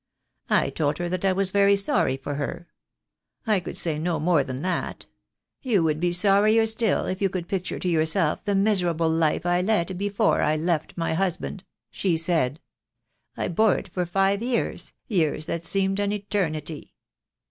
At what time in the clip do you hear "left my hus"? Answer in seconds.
10.55-11.37